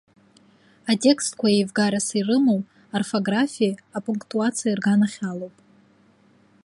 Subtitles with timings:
[0.91, 2.61] Атекстқәа еивгарас ирымоу
[2.93, 5.55] аорфографиеи апунктуациеи рганахь алоуп.